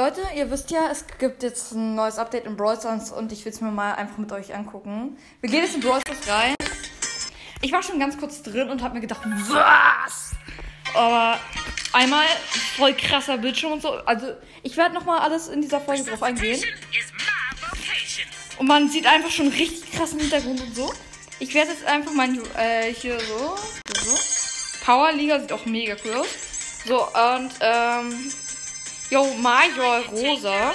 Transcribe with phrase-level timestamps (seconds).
[0.00, 3.44] Leute, ihr wisst ja, es gibt jetzt ein neues Update in Brawl Stars und ich
[3.44, 5.18] will es mir mal einfach mit euch angucken.
[5.42, 6.54] Wir gehen jetzt in Brawl Stars rein.
[7.60, 10.30] Ich war schon ganz kurz drin und habe mir gedacht, was?
[10.94, 11.38] Aber
[11.92, 12.24] einmal
[12.78, 13.90] voll krasser Bildschirm und so.
[14.06, 14.32] Also
[14.62, 16.64] ich werde nochmal alles in dieser Folge drauf eingehen.
[18.56, 20.94] Und man sieht einfach schon richtig krassen Hintergrund und so.
[21.40, 23.54] Ich werde jetzt einfach mal äh, hier so,
[24.02, 24.18] so.
[24.82, 26.28] Power Liga sieht auch mega cool aus.
[26.86, 28.32] So, und, ähm,
[29.10, 30.72] yo, Major Rosa.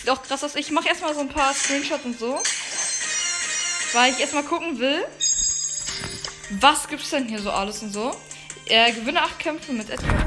[0.00, 0.56] Sieht auch krass aus.
[0.56, 2.42] Ich mache erstmal so ein paar Screenshots und so.
[3.92, 5.04] Weil ich erstmal gucken will,
[6.60, 8.14] was gibt's denn hier so alles und so.
[8.66, 10.26] Er gewinne acht Kämpfe mit Edgar.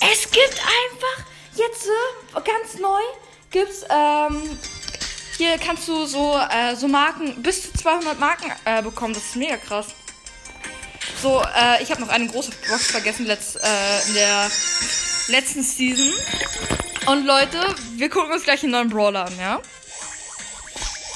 [0.00, 3.00] Es gibt einfach jetzt äh, ganz neu
[3.50, 4.58] gibt's ähm,
[5.36, 9.14] hier kannst du so äh, so Marken bis zu 200 Marken äh, bekommen.
[9.14, 9.94] Das ist mega krass.
[11.20, 14.50] So, äh, ich habe noch eine große Box vergessen letzt, äh, in der
[15.26, 16.12] letzten Season.
[17.06, 19.60] Und Leute, wir gucken uns gleich einen neuen Brawler an, ja?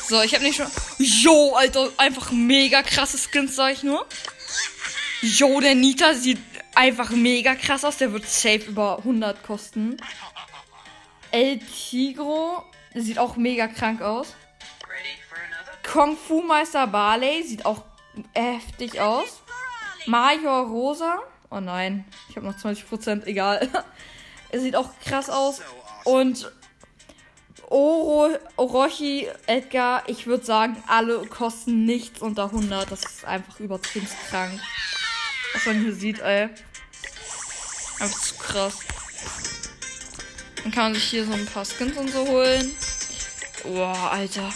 [0.09, 0.67] So, ich habe nicht schon.
[0.99, 4.05] Yo, Alter, einfach mega krasse Skins, sag ich nur.
[5.21, 6.41] Yo, der Nita sieht
[6.75, 7.99] einfach mega krass aus.
[7.99, 9.99] Der wird safe über 100 kosten.
[11.31, 14.35] El Tigro sieht auch mega krank aus.
[15.91, 17.85] Kung Fu Meister Barley sieht auch
[18.35, 19.42] heftig aus.
[20.07, 21.19] Major Rosa.
[21.51, 23.69] Oh nein, ich habe noch 20%, egal.
[24.51, 25.61] er sieht auch krass aus.
[26.05, 26.51] Und
[27.69, 32.91] Oro, Orochi, Edgar, ich würde sagen, alle kosten nichts unter 100.
[32.91, 34.61] Das ist einfach übertrieben krank.
[35.55, 36.51] Was man hier sieht, ey.
[37.99, 38.79] Einfach zu krass.
[40.63, 42.77] Dann kann man sich hier so ein paar Skins und so holen.
[43.63, 44.53] Boah, Alter.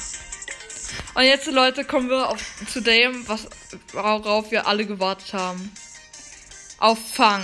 [1.17, 3.49] Und jetzt, Leute, kommen wir auf, zu dem, was,
[3.93, 5.73] worauf wir alle gewartet haben.
[6.79, 7.43] Auf Fang.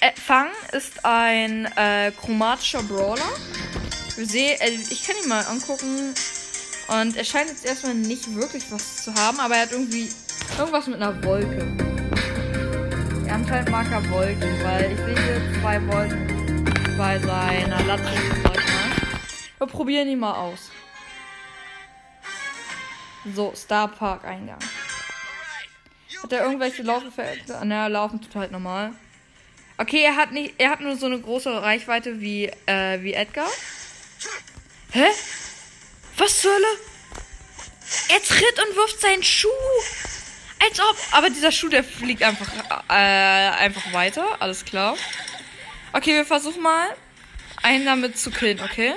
[0.00, 3.22] Äh, Fang ist ein äh, chromatischer Brawler.
[4.16, 6.12] Wir sehen, äh, ich kann ihn mal angucken.
[6.88, 10.10] Und er scheint jetzt erstmal nicht wirklich was zu haben, aber er hat irgendwie
[10.58, 11.68] irgendwas mit einer Wolke.
[13.28, 16.64] Ja, anscheinend mag er Wolken, weil ich sehe hier zwei Wolken
[16.98, 18.43] bei seiner Latte.
[19.58, 20.70] Wir probieren ihn mal aus.
[23.34, 24.58] So, Star Park Eingang.
[26.22, 27.60] Hat er irgendwelche Laufeffekte?
[27.64, 28.92] Na, laufen tut halt normal.
[29.76, 33.48] Okay, er hat nicht, er hat nur so eine große Reichweite wie, äh, wie Edgar.
[34.92, 35.06] Hä?
[36.16, 36.66] Was zur Hölle?
[38.08, 39.48] Er tritt und wirft seinen Schuh.
[40.62, 40.96] Als ob.
[41.12, 42.48] Aber dieser Schuh, der fliegt einfach,
[42.88, 44.40] äh, einfach weiter.
[44.40, 44.96] Alles klar.
[45.92, 46.94] Okay, wir versuchen mal,
[47.62, 48.94] einen damit zu killen, okay?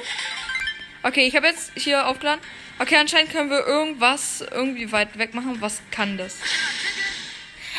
[1.07, 2.41] Okay, ich habe jetzt hier aufgeladen.
[2.79, 5.56] Okay, anscheinend können wir irgendwas irgendwie weit weg machen.
[5.62, 6.35] Was kann das?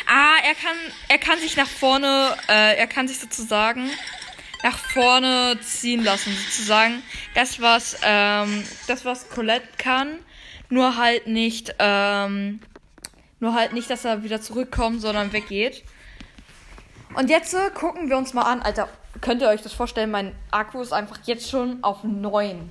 [0.07, 0.77] Ah, er kann,
[1.09, 3.91] er kann sich nach vorne, äh, er kann sich sozusagen
[4.63, 7.03] nach vorne ziehen lassen, sozusagen.
[7.35, 10.21] Das was, ähm, das was Colette kann,
[10.71, 12.61] nur halt nicht, ähm,
[13.41, 15.85] nur halt nicht, dass er wieder zurückkommt, sondern weggeht.
[17.13, 18.89] Und jetzt äh, gucken wir uns mal an, Alter.
[19.21, 20.11] Könnt ihr euch das vorstellen?
[20.11, 22.71] Mein Akku ist einfach jetzt schon auf 9.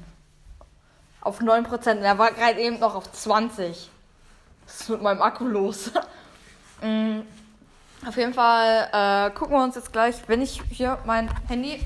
[1.28, 2.00] Auf 9%.
[2.00, 3.90] Er war gerade eben noch auf 20.
[4.66, 5.92] Was ist mit meinem Akku los?
[6.82, 7.20] mm,
[8.08, 11.82] auf jeden Fall äh, gucken wir uns jetzt gleich, wenn ich hier mein Handy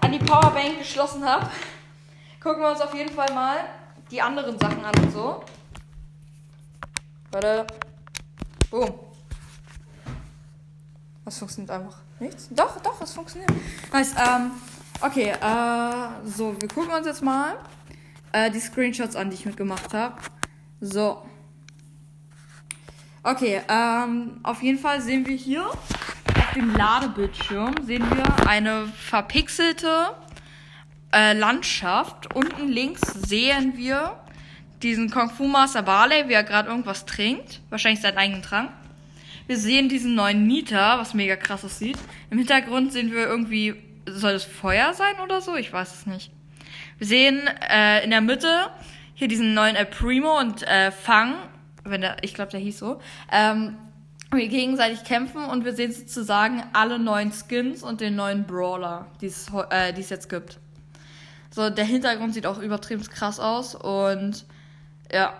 [0.00, 1.50] an die Powerbank geschlossen habe,
[2.40, 3.56] gucken wir uns auf jeden Fall mal
[4.12, 5.42] die anderen Sachen an und so.
[7.32, 7.66] Warte.
[8.70, 8.94] Boom.
[11.24, 12.46] Das funktioniert einfach nichts.
[12.50, 13.50] Doch, doch, es funktioniert.
[13.92, 14.14] Nice.
[14.16, 14.52] Ähm,
[15.00, 17.56] okay, äh, so, wir gucken uns jetzt mal
[18.32, 20.16] äh, die Screenshots an, die ich mitgemacht habe.
[20.80, 21.22] So.
[23.22, 30.14] Okay, ähm, auf jeden Fall sehen wir hier auf dem Ladebildschirm sehen wir eine verpixelte
[31.12, 32.34] äh, Landschaft.
[32.34, 34.18] Unten links sehen wir
[34.82, 37.60] diesen Kung Fu Master Barley, wie er gerade irgendwas trinkt.
[37.70, 38.70] Wahrscheinlich seinen eigenen Trank.
[39.46, 41.98] Wir sehen diesen neuen Nita, was mega krass aussieht.
[42.30, 43.74] Im Hintergrund sehen wir irgendwie,
[44.06, 45.56] soll es Feuer sein oder so?
[45.56, 46.30] Ich weiß es nicht.
[46.98, 48.70] Wir sehen äh, in der Mitte
[49.14, 51.34] hier diesen neuen El Primo und äh, Fang,
[51.84, 53.00] wenn der, ich glaube, der hieß so.
[53.32, 53.76] Ähm,
[54.30, 59.26] wir gegenseitig kämpfen und wir sehen sozusagen alle neuen Skins und den neuen Brawler, die
[59.26, 60.58] es äh, die's jetzt gibt.
[61.50, 64.44] So, der Hintergrund sieht auch übertrieben krass aus und
[65.10, 65.32] ja.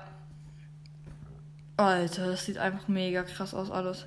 [1.76, 4.06] Alter, das sieht einfach mega krass aus alles.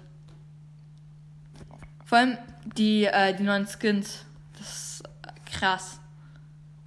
[2.05, 2.37] Vor allem
[2.75, 4.25] die, äh, die neuen Skins.
[4.57, 5.03] Das ist
[5.45, 5.99] krass.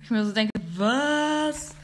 [0.03, 1.75] Ich mir so denke, was?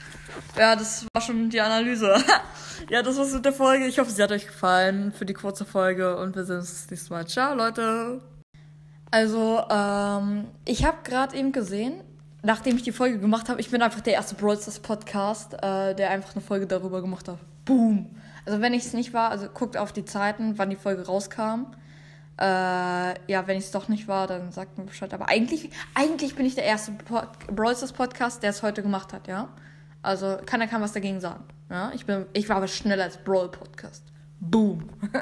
[0.56, 2.16] Ja, das war schon die Analyse.
[2.90, 3.87] ja, das war's mit der Folge.
[3.87, 6.90] Ich hoffe, sie hat euch gefallen für die kurze Folge und wir sehen uns das
[6.90, 7.26] nächste Mal.
[7.26, 8.20] Ciao, Leute.
[9.10, 12.02] Also, ähm, ich habe gerade eben gesehen,
[12.42, 15.94] nachdem ich die Folge gemacht habe, ich bin einfach der erste Brawl Stars Podcast, äh,
[15.94, 17.38] der einfach eine Folge darüber gemacht hat.
[17.64, 18.14] Boom.
[18.46, 21.66] Also wenn ich es nicht war, also guckt auf die Zeiten, wann die Folge rauskam.
[22.40, 22.44] Äh,
[23.31, 25.12] ja, wenn ich es doch nicht war, dann sagt mir Bescheid.
[25.12, 29.12] Aber eigentlich, eigentlich bin ich der erste Pod Brawl Stars Podcast, der es heute gemacht
[29.12, 29.48] hat, ja.
[30.02, 31.44] Also keiner kann was dagegen sagen.
[31.69, 34.04] Ja, ich bin, ich war aber schneller als Brawl Podcast.
[34.40, 34.88] Boom.